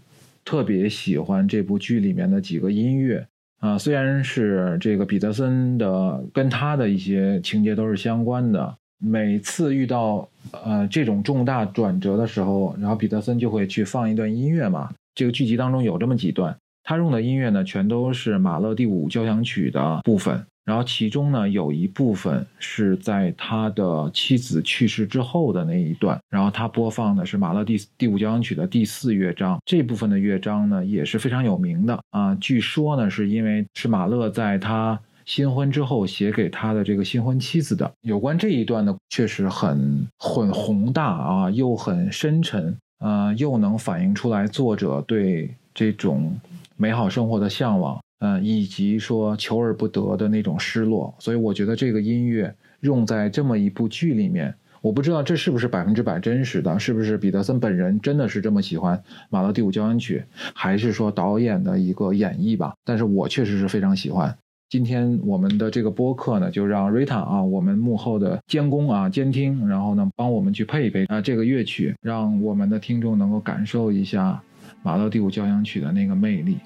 [0.49, 3.23] 特别喜欢这部剧里面的几个音乐。
[3.61, 8.75] 啊，虽然是这个彼得森的，跟他的一些情节都是相关的。
[8.99, 10.27] 每次遇到
[10.65, 14.89] 呃这种重大转折的时候，然后彼得森就会去放一段音乐嘛。
[15.15, 20.43] 这个剧集当中有这么几段，他用的音乐呢，全都是马勒第五交响曲的部分。
[20.69, 29.59] 然后其中呢，有一部分是在他的妻子去世之后的那一段，然后他播放的是马勒第第五交响曲的第四乐章。
[29.65, 32.35] 这部分的乐章呢，也是非常有名的啊。
[32.35, 37.91] 据说呢，是因为是马勒在他新婚之后写给他的这个新婚妻子的。
[38.03, 46.39] 有关这一段呢，确实很很宏大啊，又很深沉呃，又能反映出来作者对这种
[46.77, 47.99] 美好生活的向往。
[48.21, 59.01] 嗯，以及说求而不得的那种失落，所以我觉得这个音乐用在这么一部剧里面，我不知道这是不是百分之百真实的，是不是彼得森本人真的是这么喜欢
[59.31, 62.75] 马勒第五交响曲，还是说导演的一个演绎吧？
[62.85, 64.37] 但是我确实是非常喜欢。
[64.69, 74.43] 今天我们的这个播客呢，就让瑞塔啊，我们幕后的监工啊、监听，然后呢帮我们去配一配啊这个乐曲，让我们的听众能够感受一下
[74.83, 76.59] 马勒第五交响曲的那个魅力。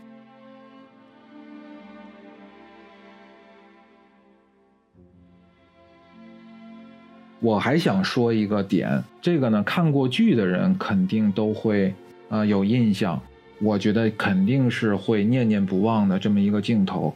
[7.43, 11.93] 我还想说一个点，这个呢，看过剧的人肯定都会，
[12.29, 13.21] 呃，有印象。
[13.61, 17.13] 我觉得肯定是会念念不忘的这么一个镜头，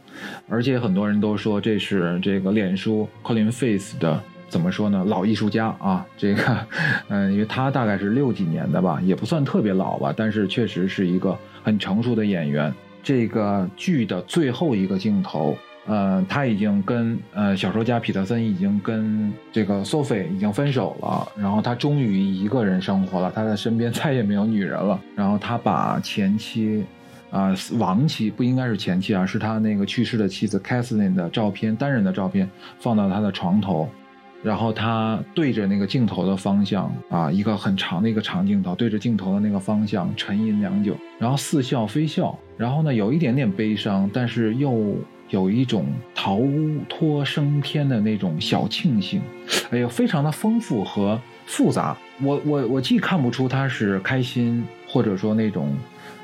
[0.49, 5.03] 而且很多人都说这是这个脸书 Colin Face 的，怎么说呢？
[5.07, 6.67] 老艺术家啊，这个，
[7.07, 12.73] 嗯，因为他大概是六几年的吧，也不算特别老吧，但是确实是一个很成熟的演员。
[13.01, 15.57] 这个剧的最后一个镜头。
[15.87, 24.99] 呃，他已经跟呃小说家彼得森已经跟这个 Sophie 已经分手了，然后他终于一个人生活了，他的身边再也没有女人了。
[25.15, 26.83] 然后他把前妻，
[27.31, 33.87] 啊亡妻不应该是前妻啊，是他那个去世的妻子 Kathleen 的照片，单人的照片放到他的床头，
[34.43, 44.93] 然后他对着那个镜头的方向啊，一个很长的一个长镜头，对着镜头的那个方向沉吟良久，然后似笑非笑，然后呢有一点点悲伤，但是又。
[45.29, 45.85] 有一种
[46.15, 46.39] 逃
[46.87, 49.21] 脱升天的那种小庆幸，
[49.71, 51.97] 哎呦，非常的丰富和复杂。
[52.21, 55.75] 我我我既看不出他是开心，或者说那种，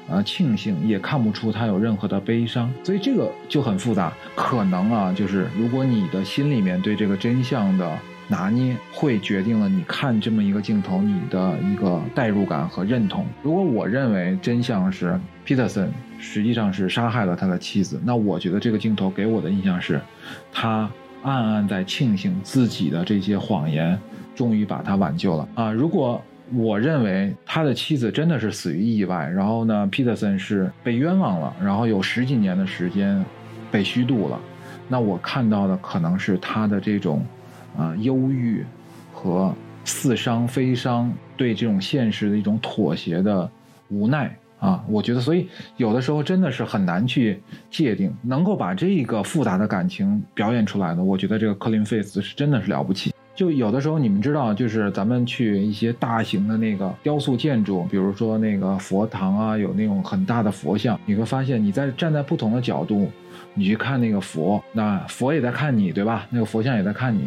[0.08, 4.14] 呃庆幸，也看不出他有任何的悲伤，所以这个就很复杂。
[4.36, 8.00] 可能啊，就是如果你的心里面对这个真相的。
[8.30, 13.26] 拿捏会决定了你看这么一个镜头你的一个代入感和认同。
[13.44, 15.90] 如果我认为真相是 Peterson
[16.24, 20.00] 实际上是杀害了他的妻子，那我觉得这个镜头给我的印象是，
[20.54, 20.90] 他
[21.22, 24.00] 暗暗在庆幸自己的这些谎言
[24.34, 25.70] 终于把他挽救了啊！
[25.70, 26.22] 如果
[26.56, 33.24] 我认为他的妻子真的是死于意外，然后呢皮特森是被冤枉了，然后有十几年的时间
[33.70, 34.40] 被虚度了，
[34.88, 37.22] 那我看到的可能是他的这种。
[37.76, 38.64] 啊，忧郁
[39.12, 39.52] 和
[39.84, 43.50] 似伤非伤，对这种现实的一种妥协的
[43.90, 44.32] 无奈
[44.64, 53.12] 啊，我觉得，所以有的时候真的是很难去界定，能够把这个复杂的感情表演出来的，我觉得这个克林费斯是真的是了不起。
[53.36, 63.12] 就有的时候你们知道，就是咱们去一些大型的那个雕塑建筑，比如说那个佛堂啊，有那种很大的佛像，你会发现你在站在不同的角度。
[63.56, 66.26] 你去看那个佛，那佛也在看你，对吧？
[66.32, 67.22] 那个佛像也在看你，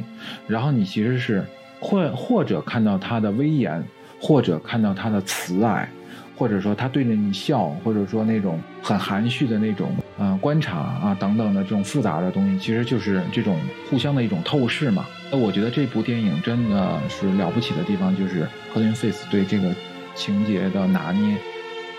[0.49, 1.45] 然后你其实是
[1.79, 3.81] 或或者看到他的威严，
[4.21, 5.89] 或者看到他的慈爱，
[6.37, 13.59] 或者说他对着你笑，或者说那种很含蓄的那种呃观察啊等等的这种复杂的东西，其实就是这种
[13.91, 15.07] 互相的一种透视嘛。
[15.31, 19.75] 那我觉得这部电影真的是了不起的地方，就是科林费斯对这个
[20.15, 21.37] 情节的拿捏。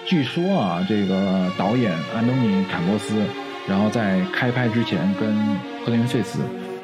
[0.05, 3.21] 据说啊，这个导演安东尼·坎波斯。
[3.67, 5.35] 然后在开拍之前跟
[5.83, 6.39] 科林费斯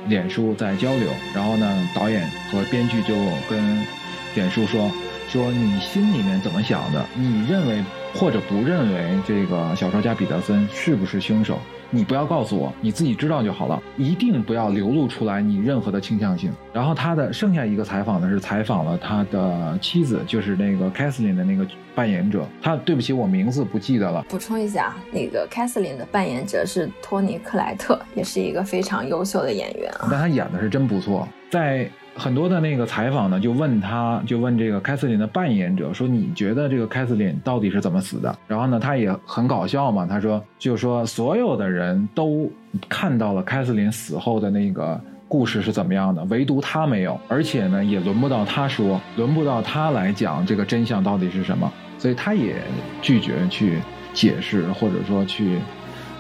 [0.10, 3.16] 脸书在交流，然后呢，导演和编剧就
[3.49, 3.88] 跟
[4.36, 4.91] 脸书说，
[5.34, 11.58] 说你心里面怎么想的，你认为或者不认为这个小说家彼得森是不是凶手？
[11.90, 16.54] 你不要告诉我，你自己知道就好了，一定不要流露出来你任何的倾向性。
[16.72, 21.66] 然后他的剩下一个采访呢，是采访了他的妻子，就是那个凯瑟琳的那个
[21.96, 22.48] 扮演者。
[22.62, 24.24] 他对不起，我名字不记得了。
[24.30, 30.10] 补充一下，那个凯瑟琳的扮演者是托尼克莱特，也是一个非常优秀的演员啊。
[30.12, 31.90] 但他演的是真不错，在。
[32.16, 42.49] 很多的那个采访呢，就问他，就问这个凯瑟琳的扮演者说：“你觉得这个凯瑟琳到底是怎么死的？”然后呢，他也很搞笑嘛，他说：“就是说所有的人都
[42.88, 52.57] 看到了凯瑟琳死后的那个故事是怎么样的，唯独他没有，而且呢，也轮不到他说，轮不到他来讲这个真相到底是什么，所以他也
[53.01, 53.80] 拒绝去
[54.14, 55.57] 解释，或者说去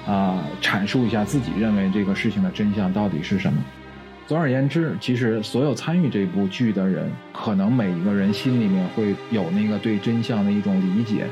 [0.07, 3.59] 啊阐述一下自己认为这个事情的真相到底是什么。”
[4.25, 11.27] 总而言之，其实所有参与这部剧的人，可能每一个人心里面会有那个对真相的一种理解，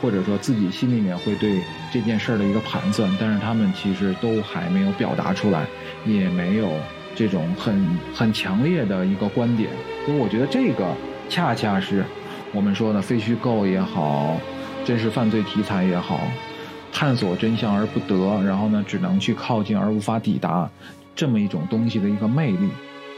[0.00, 5.66] 或者说自己心里面会对这件事儿的一个盘算，但是他们其实都还没有表达出来，
[6.04, 6.70] 也没有
[7.16, 9.70] 这种很很强烈的一个观点。
[10.04, 10.86] 所以我觉得这个
[11.30, 12.04] 恰恰是
[12.52, 14.38] 我们说的非虚构也好，
[14.84, 16.20] 真实犯罪题材也好，
[16.92, 20.70] 探索真相而不得，然后呢，只能去靠近而无法抵达。
[21.14, 22.68] 这么一种东西的一个魅力，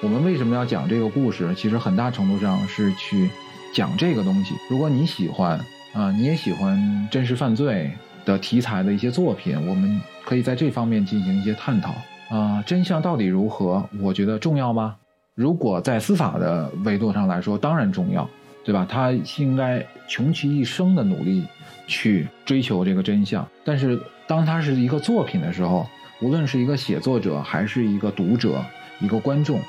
[0.03, 1.55] 我们为什么要讲这个故事？
[1.55, 3.30] 其实很大程度上是去
[3.72, 4.55] 讲这个东西。
[4.68, 5.59] 如果你喜欢
[5.94, 7.90] 啊，你也喜欢真实犯罪
[8.24, 11.94] 的题材的一些作品，我们可以在这方面进行一些探讨
[12.28, 12.62] 啊。
[12.66, 13.88] 真相到底如何？
[14.01, 14.97] 我觉得重要吗？
[15.34, 18.28] 如果在司法的维度上来说，当然重要，
[18.64, 18.86] 对吧？
[18.88, 21.44] 他应该穷其一生的努力
[21.86, 23.47] 去追求这个真相。
[23.64, 25.86] 但是当他是一个作品的时候，
[26.21, 28.64] 无论是一个写作者还是一个读者、
[29.01, 29.61] 一个观众，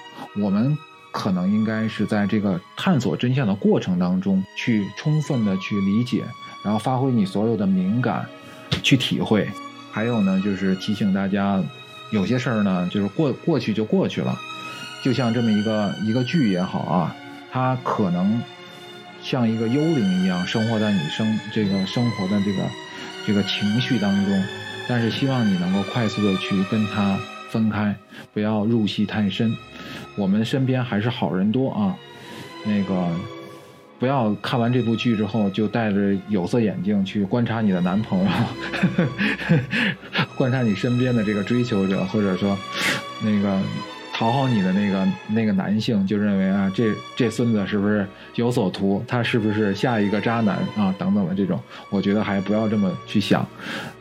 [0.42, 0.78] 我们
[1.12, 6.24] 可能应该是在这个探索真相的过程当中，去充分的去理解，
[6.64, 8.26] 然后发挥你所有的敏感，
[8.82, 9.50] 去体会。
[9.92, 11.62] 还有呢，就是提醒大家，
[12.12, 14.38] 有些事儿呢，就是过过去就过去了。
[15.04, 17.16] 就像这么一个一个剧也好啊，
[17.52, 18.42] 它可能
[19.22, 22.64] 像一个幽灵一样，生活在你生这个生活的这个
[23.26, 24.44] 这个情绪当中。
[24.88, 27.18] 但是希望你能够快速的去跟他
[27.50, 27.96] 分开，
[28.34, 29.56] 不要入戏太深。
[30.16, 31.96] 我们身边还是好人多啊，
[32.66, 33.10] 那个
[34.00, 38.30] 不要看完这部剧之后就戴着有色眼镜去观察你的男朋友，
[40.38, 42.58] 观察你身边的这个追求者，或者说
[43.22, 43.60] 那个。
[44.14, 49.04] 讨好你的那个那个男性就认为啊，这这孙子是不是有所图？
[49.08, 50.92] 他是不是下一个渣男啊？
[50.98, 51.62] 等等的这种，
[51.92, 53.48] 我觉得还不要这么去想。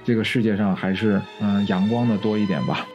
[0.07, 2.87] 这个世界上还是嗯阳光的多一点吧。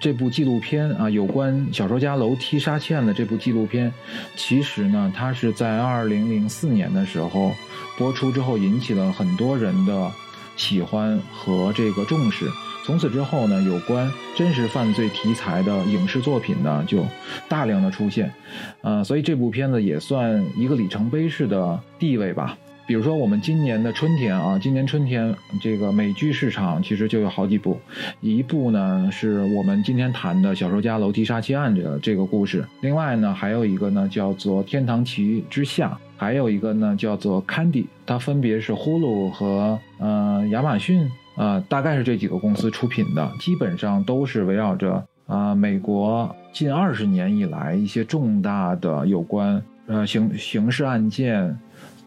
[0.00, 3.92] 这部纪录片啊，有关小说家楼梯杀妻案的这部纪录片，
[4.34, 7.52] 其实呢，它是在二零零四年的时候
[7.98, 10.10] 播出之后，引起了很多人的
[10.56, 12.46] 喜欢和这个重视。
[12.84, 17.04] 从此之后呢，有关真实犯罪题材的影视作品呢，就
[17.48, 18.32] 大量的出现。
[18.80, 22.58] 呃，所以这部片子也算一个里程碑式的地位吧。
[22.84, 27.78] 比如说，我们今年的春天啊，今年春天这个美剧市场其实就有好几部，
[28.20, 41.08] 一部呢是我们今天谈的小说家楼梯杀妻案这这个故事，另外呢还有一个呢叫做《天堂旗之下》，还有一个呢叫做《Candy》，它分别是呼噜和呃亚马逊
[41.42, 51.58] 啊，大概是这几个公司出品的，基本上都是围绕着啊美国近二十年以来一些重大的有关呃刑刑事案件。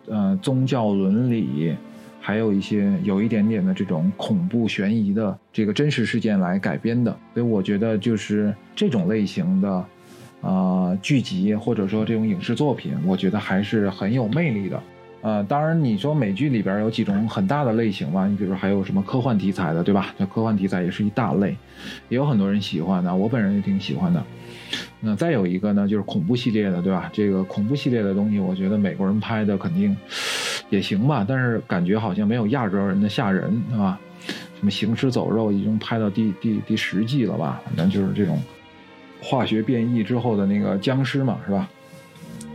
[0.08, 1.76] 呃，宗教伦理，
[2.22, 9.86] 还有一些有一点点的这种恐怖悬疑的这个真实事件来改编的，所以我觉得就是这种类型的，
[10.42, 14.80] 啊剧集或者说这种影视作品，我觉得还是很有魅力的。
[15.26, 20.14] 呃，当然你说美剧里边有几种很大的类型吧，你比如还有什么科幻题材的，对吧？
[20.18, 21.58] 那科幻题材也是一大类，
[22.10, 24.24] 也有很多人喜欢的，我本人也挺喜欢的。
[25.00, 27.10] 那再有一个呢，就是恐怖系列的，对吧？
[27.12, 29.98] 这个恐怖系列的东西，我觉得美国人拍的肯定
[30.70, 34.00] 也行吧，但是感觉好像没有亚洲人的吓人，对吧？
[34.60, 37.60] 什么行尸走肉已经拍到第第第十季了吧？
[37.66, 38.40] 反正就是这种
[39.20, 41.68] 化学变异之后的那个僵尸嘛，是吧？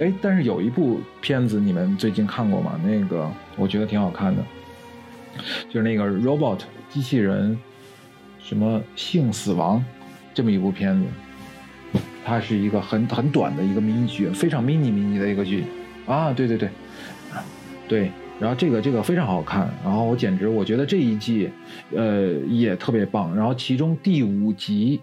[0.01, 2.81] 哎，但是有一部片子你们最近看过吗？
[2.83, 4.43] 那个我觉得挺好看的，
[5.69, 7.57] 就是那个 Robot 机器人
[8.39, 9.85] 什么性死亡
[10.33, 11.07] 这么一部片子。
[12.25, 15.65] 它是一个很很短的一个迷你剧，非常迷你迷你的一个剧，
[16.07, 16.69] 啊，对对对，
[17.87, 21.51] 对，然后这个这个非常好看，然后我简直我觉得这一季，
[21.95, 23.35] 呃也特别棒。
[23.37, 25.01] 然后其中第五集，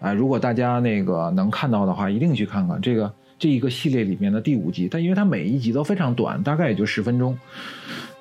[0.00, 4.88] 啊，如果大家那个能看到的话，一定去看看这个这一个系列里面的第五集。
[4.90, 7.38] 但因为它每一集都非常短，大概也就十分钟，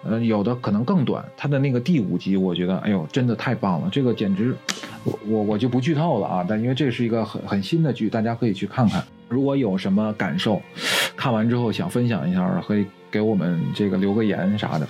[0.03, 1.23] 呃，有的可能更短。
[1.35, 3.89] 它的那个第五集，我觉得，哎呦，真的太棒了！
[3.91, 4.55] 这个简直，
[5.03, 6.45] 我我我就不剧透了啊。
[6.47, 9.03] 但因为这是一个很很新的剧，大家可以去看看。
[9.29, 10.61] 如果有什么感受，
[11.15, 12.85] 看完之后想分享一下，可以。
[13.11, 14.85] 给我们这个留个言啥的。